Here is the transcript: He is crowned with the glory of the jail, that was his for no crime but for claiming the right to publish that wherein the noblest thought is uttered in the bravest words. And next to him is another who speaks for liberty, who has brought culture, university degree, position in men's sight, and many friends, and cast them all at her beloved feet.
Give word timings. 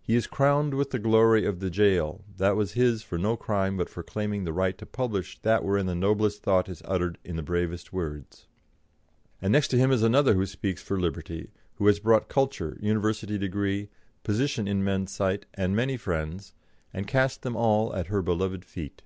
He 0.00 0.16
is 0.16 0.26
crowned 0.26 0.72
with 0.72 0.92
the 0.92 0.98
glory 0.98 1.44
of 1.44 1.60
the 1.60 1.68
jail, 1.68 2.24
that 2.38 2.56
was 2.56 2.72
his 2.72 3.02
for 3.02 3.18
no 3.18 3.36
crime 3.36 3.76
but 3.76 3.90
for 3.90 4.02
claiming 4.02 4.44
the 4.44 4.52
right 4.54 4.78
to 4.78 4.86
publish 4.86 5.38
that 5.42 5.62
wherein 5.62 5.84
the 5.84 5.94
noblest 5.94 6.42
thought 6.42 6.70
is 6.70 6.80
uttered 6.86 7.18
in 7.22 7.36
the 7.36 7.42
bravest 7.42 7.92
words. 7.92 8.46
And 9.42 9.52
next 9.52 9.68
to 9.68 9.76
him 9.76 9.92
is 9.92 10.02
another 10.02 10.32
who 10.32 10.46
speaks 10.46 10.80
for 10.82 10.98
liberty, 10.98 11.50
who 11.74 11.86
has 11.86 12.00
brought 12.00 12.30
culture, 12.30 12.78
university 12.80 13.36
degree, 13.36 13.90
position 14.22 14.66
in 14.66 14.82
men's 14.82 15.12
sight, 15.12 15.44
and 15.52 15.76
many 15.76 15.98
friends, 15.98 16.54
and 16.94 17.06
cast 17.06 17.42
them 17.42 17.54
all 17.54 17.94
at 17.94 18.06
her 18.06 18.22
beloved 18.22 18.64
feet. 18.64 19.02